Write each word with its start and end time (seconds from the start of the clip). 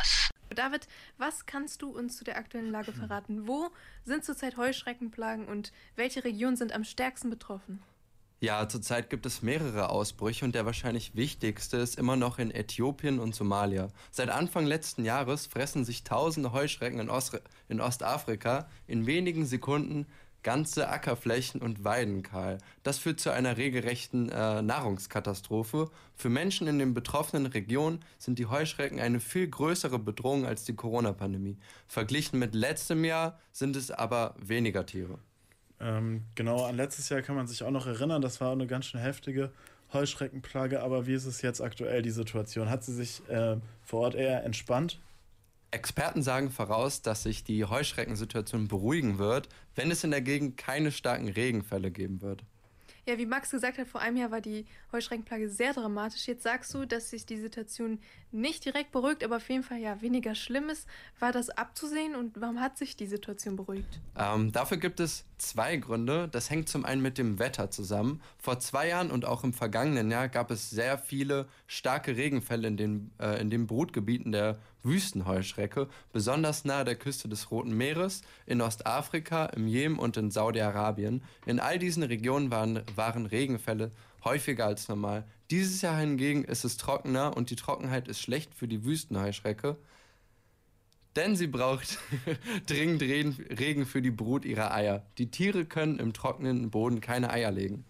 Campus. 0.00 0.30
David, 0.54 0.88
was 1.16 1.46
kannst 1.46 1.82
du 1.82 1.90
uns 1.90 2.16
zu 2.16 2.24
der 2.24 2.36
aktuellen 2.36 2.70
Lage 2.70 2.92
verraten? 2.92 3.46
Wo 3.46 3.70
sind 4.04 4.24
zurzeit 4.24 4.56
Heuschreckenplagen 4.56 5.46
und 5.46 5.72
welche 5.96 6.24
Regionen 6.24 6.56
sind 6.56 6.72
am 6.72 6.84
stärksten 6.84 7.30
betroffen? 7.30 7.82
Ja, 8.40 8.66
zurzeit 8.68 9.10
gibt 9.10 9.26
es 9.26 9.42
mehrere 9.42 9.90
Ausbrüche 9.90 10.46
und 10.46 10.54
der 10.54 10.64
wahrscheinlich 10.64 11.14
wichtigste 11.14 11.76
ist 11.76 11.98
immer 11.98 12.16
noch 12.16 12.38
in 12.38 12.50
Äthiopien 12.50 13.20
und 13.20 13.34
Somalia. 13.34 13.88
Seit 14.10 14.30
Anfang 14.30 14.64
letzten 14.64 15.04
Jahres 15.04 15.46
fressen 15.46 15.84
sich 15.84 16.04
tausende 16.04 16.52
Heuschrecken 16.52 17.00
in, 17.00 17.10
Ost 17.10 17.38
in 17.68 17.80
Ostafrika 17.82 18.66
in 18.86 19.06
wenigen 19.06 19.44
Sekunden 19.44 20.06
ganze 20.42 20.88
Ackerflächen 20.88 21.60
und 21.60 21.84
Weiden 21.84 22.22
kahl. 22.22 22.58
Das 22.82 22.98
führt 22.98 23.20
zu 23.20 23.30
einer 23.30 23.56
regelrechten 23.56 24.28
äh, 24.30 24.62
Nahrungskatastrophe. 24.62 25.90
Für 26.14 26.28
Menschen 26.28 26.66
in 26.66 26.78
den 26.78 26.94
betroffenen 26.94 27.46
Regionen 27.46 28.04
sind 28.18 28.38
die 28.38 28.46
Heuschrecken 28.46 29.00
eine 29.00 29.20
viel 29.20 29.48
größere 29.48 29.98
Bedrohung 29.98 30.46
als 30.46 30.64
die 30.64 30.74
Corona-Pandemie. 30.74 31.56
Verglichen 31.88 32.38
mit 32.38 32.54
letztem 32.54 33.04
Jahr 33.04 33.38
sind 33.52 33.76
es 33.76 33.90
aber 33.90 34.34
weniger 34.38 34.86
Tiere. 34.86 35.18
Ähm, 35.80 36.24
genau, 36.34 36.64
an 36.64 36.76
letztes 36.76 37.08
Jahr 37.08 37.22
kann 37.22 37.36
man 37.36 37.46
sich 37.46 37.62
auch 37.62 37.70
noch 37.70 37.86
erinnern, 37.86 38.20
das 38.20 38.40
war 38.40 38.52
eine 38.52 38.66
ganz 38.66 38.86
schön 38.86 39.00
heftige 39.00 39.50
Heuschreckenplage, 39.92 40.82
aber 40.82 41.06
wie 41.06 41.14
ist 41.14 41.24
es 41.24 41.42
jetzt 41.42 41.60
aktuell, 41.60 42.02
die 42.02 42.10
Situation? 42.10 42.68
Hat 42.68 42.84
sie 42.84 42.94
sich 42.94 43.22
äh, 43.28 43.56
vor 43.82 44.00
Ort 44.00 44.14
eher 44.14 44.44
entspannt? 44.44 45.00
Experten 45.70 46.22
sagen 46.22 46.50
voraus, 46.50 47.02
dass 47.02 47.22
sich 47.22 47.44
die 47.44 47.64
Heuschreckensituation 47.64 48.68
beruhigen 48.68 49.18
wird, 49.18 49.48
wenn 49.74 49.90
es 49.90 50.04
in 50.04 50.10
der 50.10 50.20
Gegend 50.20 50.56
keine 50.56 50.90
starken 50.90 51.28
Regenfälle 51.28 51.90
geben 51.90 52.22
wird. 52.22 52.42
Ja, 53.06 53.18
wie 53.18 53.26
Max 53.26 53.50
gesagt 53.50 53.78
hat, 53.78 53.88
vor 53.88 54.00
einem 54.00 54.18
Jahr 54.18 54.30
war 54.30 54.40
die 54.40 54.66
Heuschreckenplage 54.92 55.48
sehr 55.48 55.72
dramatisch. 55.72 56.28
Jetzt 56.28 56.42
sagst 56.42 56.72
du, 56.74 56.84
dass 56.84 57.10
sich 57.10 57.24
die 57.24 57.38
Situation 57.38 57.98
nicht 58.30 58.64
direkt 58.64 58.92
beruhigt, 58.92 59.24
aber 59.24 59.38
auf 59.38 59.48
jeden 59.48 59.62
Fall 59.62 59.78
ja 59.78 60.00
weniger 60.02 60.34
schlimm 60.34 60.68
ist. 60.68 60.86
War 61.18 61.32
das 61.32 61.50
abzusehen 61.50 62.14
und 62.14 62.40
warum 62.40 62.60
hat 62.60 62.78
sich 62.78 62.96
die 62.96 63.06
Situation 63.06 63.56
beruhigt? 63.56 64.00
Ähm, 64.16 64.52
dafür 64.52 64.76
gibt 64.76 65.00
es 65.00 65.24
zwei 65.38 65.76
Gründe. 65.76 66.28
Das 66.30 66.50
hängt 66.50 66.68
zum 66.68 66.84
einen 66.84 67.00
mit 67.02 67.18
dem 67.18 67.38
Wetter 67.38 67.70
zusammen. 67.70 68.20
Vor 68.38 68.60
zwei 68.60 68.88
Jahren 68.88 69.10
und 69.10 69.24
auch 69.24 69.44
im 69.44 69.54
vergangenen 69.54 70.10
Jahr 70.10 70.28
gab 70.28 70.50
es 70.50 70.70
sehr 70.70 70.98
viele 70.98 71.48
starke 71.66 72.16
Regenfälle 72.16 72.68
in 72.68 72.76
den, 72.76 73.10
äh, 73.18 73.40
in 73.40 73.50
den 73.50 73.66
Brutgebieten 73.66 74.30
der 74.30 74.58
Wüstenheuschrecke, 74.82 75.88
besonders 76.12 76.64
nahe 76.64 76.84
der 76.84 76.96
Küste 76.96 77.28
des 77.28 77.50
Roten 77.50 77.76
Meeres, 77.76 78.22
in 78.46 78.60
Ostafrika, 78.60 79.46
im 79.46 79.66
Jemen 79.66 79.98
und 79.98 80.16
in 80.16 80.30
Saudi-Arabien. 80.30 81.22
In 81.46 81.60
all 81.60 81.78
diesen 81.78 82.02
Regionen 82.02 82.50
waren, 82.50 82.82
waren 82.94 83.26
Regenfälle 83.26 83.90
häufiger 84.24 84.66
als 84.66 84.88
normal. 84.88 85.24
Dieses 85.50 85.82
Jahr 85.82 85.98
hingegen 85.98 86.44
ist 86.44 86.64
es 86.64 86.76
trockener 86.76 87.36
und 87.36 87.50
die 87.50 87.56
Trockenheit 87.56 88.08
ist 88.08 88.20
schlecht 88.20 88.54
für 88.54 88.68
die 88.68 88.84
Wüstenheuschrecke, 88.84 89.76
denn 91.16 91.34
sie 91.36 91.48
braucht 91.48 91.98
dringend 92.66 93.02
Regen 93.02 93.86
für 93.86 94.00
die 94.00 94.10
Brut 94.12 94.44
ihrer 94.44 94.72
Eier. 94.72 95.04
Die 95.18 95.30
Tiere 95.30 95.64
können 95.64 95.98
im 95.98 96.12
trockenen 96.12 96.70
Boden 96.70 97.00
keine 97.00 97.30
Eier 97.30 97.50
legen. 97.50 97.84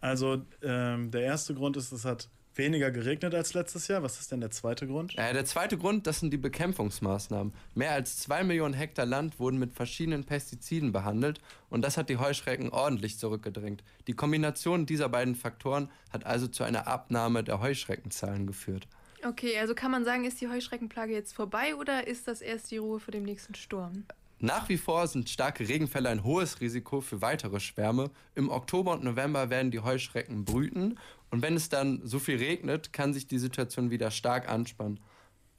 Also 0.00 0.44
ähm, 0.62 1.10
der 1.10 1.22
erste 1.22 1.54
Grund 1.54 1.76
ist, 1.76 1.92
es 1.92 2.04
hat 2.04 2.28
weniger 2.58 2.90
geregnet 2.90 3.34
als 3.34 3.54
letztes 3.54 3.88
Jahr. 3.88 4.02
Was 4.02 4.20
ist 4.20 4.32
denn 4.32 4.40
der 4.40 4.50
zweite 4.50 4.86
Grund? 4.86 5.16
Äh, 5.16 5.32
der 5.32 5.44
zweite 5.44 5.78
Grund, 5.78 6.06
das 6.06 6.20
sind 6.20 6.32
die 6.32 6.38
Bekämpfungsmaßnahmen. 6.38 7.54
Mehr 7.74 7.92
als 7.92 8.18
zwei 8.18 8.44
Millionen 8.44 8.74
Hektar 8.74 9.06
Land 9.06 9.38
wurden 9.38 9.58
mit 9.58 9.72
verschiedenen 9.72 10.24
Pestiziden 10.24 10.92
behandelt 10.92 11.40
und 11.70 11.82
das 11.82 11.96
hat 11.96 12.10
die 12.10 12.18
Heuschrecken 12.18 12.70
ordentlich 12.70 13.18
zurückgedrängt. 13.18 13.82
Die 14.06 14.14
Kombination 14.14 14.84
dieser 14.84 15.08
beiden 15.08 15.36
Faktoren 15.36 15.90
hat 16.10 16.26
also 16.26 16.48
zu 16.48 16.64
einer 16.64 16.86
Abnahme 16.86 17.44
der 17.44 17.60
Heuschreckenzahlen 17.60 18.46
geführt. 18.46 18.88
Okay, 19.24 19.58
also 19.58 19.74
kann 19.74 19.90
man 19.90 20.04
sagen, 20.04 20.24
ist 20.24 20.40
die 20.40 20.48
Heuschreckenplage 20.48 21.12
jetzt 21.12 21.34
vorbei 21.34 21.74
oder 21.74 22.06
ist 22.06 22.28
das 22.28 22.40
erst 22.40 22.70
die 22.70 22.76
Ruhe 22.76 23.00
vor 23.00 23.12
dem 23.12 23.24
nächsten 23.24 23.54
Sturm? 23.54 24.04
Nach 24.40 24.68
wie 24.68 24.76
vor 24.76 25.06
sind 25.08 25.28
starke 25.28 25.68
Regenfälle 25.68 26.08
ein 26.08 26.22
hohes 26.22 26.60
Risiko 26.60 27.00
für 27.00 27.20
weitere 27.20 27.58
Schwärme. 27.58 28.10
Im 28.36 28.50
Oktober 28.50 28.92
und 28.92 29.02
November 29.02 29.50
werden 29.50 29.72
die 29.72 29.80
Heuschrecken 29.80 30.44
brüten 30.44 30.98
und 31.30 31.42
wenn 31.42 31.56
es 31.56 31.68
dann 31.68 32.00
so 32.04 32.18
viel 32.18 32.36
regnet, 32.36 32.92
kann 32.92 33.12
sich 33.12 33.26
die 33.26 33.38
Situation 33.38 33.90
wieder 33.90 34.10
stark 34.10 34.48
anspannen. 34.48 35.00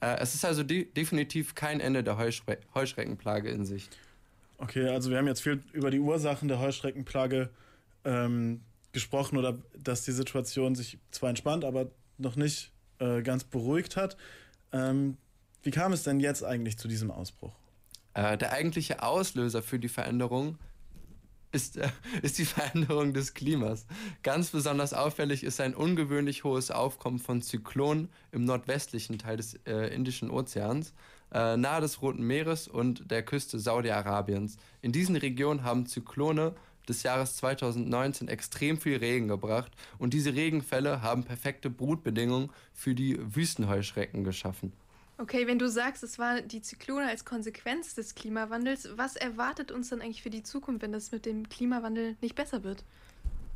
Äh, 0.00 0.16
es 0.20 0.34
ist 0.34 0.44
also 0.44 0.62
de 0.62 0.84
definitiv 0.84 1.54
kein 1.54 1.80
Ende 1.80 2.02
der 2.02 2.16
Heuschre 2.16 2.58
Heuschreckenplage 2.74 3.50
in 3.50 3.66
Sicht. 3.66 3.98
Okay, 4.56 4.88
also 4.88 5.10
wir 5.10 5.18
haben 5.18 5.26
jetzt 5.26 5.42
viel 5.42 5.62
über 5.72 5.90
die 5.90 6.00
Ursachen 6.00 6.48
der 6.48 6.58
Heuschreckenplage 6.58 7.50
ähm, 8.04 8.62
gesprochen 8.92 9.36
oder 9.36 9.58
dass 9.78 10.04
die 10.04 10.12
Situation 10.12 10.74
sich 10.74 10.98
zwar 11.10 11.28
entspannt, 11.28 11.64
aber 11.64 11.86
noch 12.18 12.36
nicht 12.36 12.72
äh, 12.98 13.22
ganz 13.22 13.44
beruhigt 13.44 13.96
hat. 13.96 14.16
Ähm, 14.72 15.16
wie 15.62 15.70
kam 15.70 15.92
es 15.92 16.02
denn 16.02 16.20
jetzt 16.20 16.42
eigentlich 16.42 16.78
zu 16.78 16.88
diesem 16.88 17.10
Ausbruch? 17.10 17.52
Äh, 18.14 18.36
der 18.38 18.52
eigentliche 18.52 19.02
Auslöser 19.02 19.62
für 19.62 19.78
die 19.78 19.88
Veränderung 19.88 20.58
ist, 21.52 21.76
äh, 21.76 21.88
ist 22.22 22.38
die 22.38 22.44
Veränderung 22.46 23.12
des 23.14 23.34
Klimas. 23.34 23.86
Ganz 24.22 24.50
besonders 24.50 24.94
auffällig 24.94 25.44
ist 25.44 25.60
ein 25.60 25.74
ungewöhnlich 25.74 26.44
hohes 26.44 26.70
Aufkommen 26.70 27.18
von 27.18 27.42
Zyklonen 27.42 28.08
im 28.32 28.44
nordwestlichen 28.44 29.18
Teil 29.18 29.36
des 29.36 29.54
äh, 29.66 29.94
Indischen 29.94 30.30
Ozeans, 30.30 30.92
äh, 31.32 31.56
nahe 31.56 31.80
des 31.80 32.02
Roten 32.02 32.22
Meeres 32.22 32.68
und 32.68 33.10
der 33.10 33.22
Küste 33.22 33.58
Saudi-Arabiens. 33.58 34.56
In 34.82 34.92
diesen 34.92 35.16
Regionen 35.16 35.62
haben 35.62 35.86
Zyklone 35.86 36.54
des 36.88 37.02
Jahres 37.02 37.36
2019 37.36 38.28
extrem 38.28 38.78
viel 38.78 38.96
Regen 38.96 39.28
gebracht 39.28 39.70
und 39.98 40.12
diese 40.12 40.34
Regenfälle 40.34 41.02
haben 41.02 41.24
perfekte 41.24 41.70
Brutbedingungen 41.70 42.50
für 42.72 42.94
die 42.94 43.18
Wüstenheuschrecken 43.20 44.24
geschaffen. 44.24 44.72
Okay, 45.20 45.46
wenn 45.46 45.58
du 45.58 45.68
sagst, 45.68 46.02
es 46.02 46.18
war 46.18 46.40
die 46.40 46.62
Zyklone 46.62 47.06
als 47.06 47.26
Konsequenz 47.26 47.94
des 47.94 48.14
Klimawandels, 48.14 48.88
was 48.96 49.16
erwartet 49.16 49.70
uns 49.70 49.90
dann 49.90 50.00
eigentlich 50.00 50.22
für 50.22 50.30
die 50.30 50.42
Zukunft, 50.42 50.80
wenn 50.80 50.92
das 50.92 51.12
mit 51.12 51.26
dem 51.26 51.46
Klimawandel 51.50 52.16
nicht 52.22 52.36
besser 52.36 52.64
wird? 52.64 52.84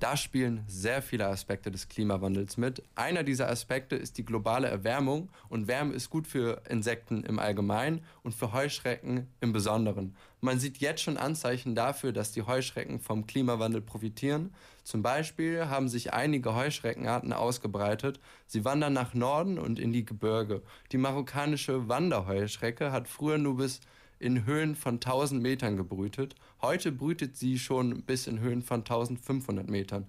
Da 0.05 0.19
spielen 0.19 0.63
sehr 0.67 1.01
viele 1.01 1.29
Aspekte 1.29 1.71
des 1.71 1.89
Klimawandels 1.89 2.59
mit. 2.59 2.83
Einer 2.95 3.23
dieser 3.23 3.49
Aspekte 3.49 3.97
ist 3.97 4.19
die 4.19 4.25
globale 4.27 4.69
Erwärmung 4.69 5.31
und 5.49 5.67
Wärme 5.67 5.95
ist 5.95 6.11
gut 6.11 6.27
für 6.27 6.61
Insekten 6.69 7.25
im 7.25 7.39
Allgemeinen 7.39 8.05
und 8.23 8.35
für 8.35 8.53
Heuschrecken 8.53 9.29
im 9.41 9.55
Besonderen. 9.55 10.15
Man 10.43 10.59
sieht 10.59 10.77
jetzt 10.77 11.01
schon 11.01 11.17
Anzeichen 11.17 11.75
dafür, 11.75 12.13
dass 12.13 12.33
die 12.33 12.43
Heuschrecken 12.43 13.01
vom 13.01 13.27
Klimawandel 13.27 13.81
profitieren. 13.81 14.53
Zum 14.83 15.01
Beispiel 15.01 15.71
haben 15.71 15.89
sich 15.89 16.13
einige 16.13 16.55
Heuschreckenarten 16.55 17.33
ausgebreitet. 17.33 18.21
Sie 18.47 18.67
wandern 18.67 18.93
nach 18.93 19.15
Norden 19.15 19.59
und 19.59 19.79
in 19.79 19.95
die 19.95 20.05
Gebirge. 20.05 20.61
Die 20.93 20.99
marokkanische 20.99 21.89
Wanderheuschrecke 21.89 22.93
hat 22.93 23.09
früher 23.09 23.39
nur 23.39 23.57
bis 23.57 23.81
in 24.25 24.47
Höhen 24.47 24.75
von 24.75 24.95
1000 24.95 25.43
Metern 25.43 25.77
gebrütet. 25.77 26.35
Heute 26.63 26.91
brütet 26.93 27.37
sie 27.37 27.59
schon 27.59 28.03
bis 28.03 28.27
in 28.27 28.41
Höhen 28.41 28.63
von 28.63 28.81
1500 28.81 29.69
Metern. 29.69 30.07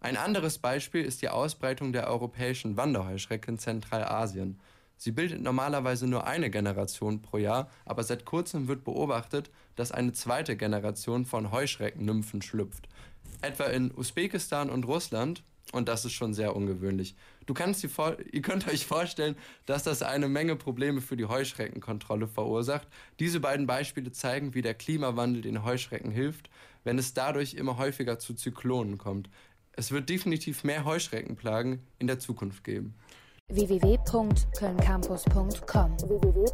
Ein 0.00 0.16
anderes 0.16 0.58
Beispiel 0.58 1.04
ist 1.04 1.22
die 1.22 1.28
Ausbreitung 1.28 1.92
der 1.92 2.08
europäischen 2.08 2.76
Wanderheuschrecke 2.76 3.52
in 3.52 3.58
Zentralasien. 3.58 4.58
Sie 4.96 5.12
bildet 5.12 5.40
normalerweise 5.40 6.08
nur 6.08 6.26
eine 6.26 6.50
Generation 6.50 7.22
pro 7.22 7.38
Jahr, 7.38 7.70
aber 7.84 8.02
seit 8.02 8.24
kurzem 8.24 8.66
wird 8.66 8.82
beobachtet, 8.82 9.50
dass 9.76 9.92
eine 9.92 10.12
zweite 10.12 10.56
Generation 10.56 11.24
von 11.24 11.52
Heuschreckennymphen 11.52 12.42
schlüpft. 12.42 12.88
Etwa 13.40 13.64
in 13.66 13.96
Usbekistan 13.96 14.68
und 14.68 14.84
Russland 14.84 15.44
und 15.74 15.88
das 15.88 16.04
ist 16.04 16.12
schon 16.12 16.34
sehr 16.34 16.56
ungewöhnlich. 16.56 17.14
Du 17.46 17.54
kannst 17.54 17.82
dir 17.82 17.88
vor, 17.88 18.16
ihr 18.32 18.42
könnt 18.42 18.68
euch 18.68 18.86
vorstellen, 18.86 19.36
dass 19.66 19.82
das 19.82 20.02
eine 20.02 20.28
Menge 20.28 20.56
Probleme 20.56 21.00
für 21.00 21.16
die 21.16 21.26
Heuschreckenkontrolle 21.26 22.28
verursacht. 22.28 22.88
Diese 23.18 23.40
beiden 23.40 23.66
Beispiele 23.66 24.12
zeigen, 24.12 24.54
wie 24.54 24.62
der 24.62 24.74
Klimawandel 24.74 25.42
den 25.42 25.64
Heuschrecken 25.64 26.10
hilft, 26.10 26.48
wenn 26.84 26.98
es 26.98 27.14
dadurch 27.14 27.54
immer 27.54 27.76
häufiger 27.76 28.18
zu 28.18 28.34
Zyklonen 28.34 28.98
kommt. 28.98 29.28
Es 29.72 29.90
wird 29.90 30.08
definitiv 30.08 30.64
mehr 30.64 30.84
Heuschreckenplagen 30.84 31.80
in 31.98 32.06
der 32.06 32.20
Zukunft 32.20 32.64
geben 32.64 32.94
www.kölncampus.com 33.48 35.98
www 36.08 36.46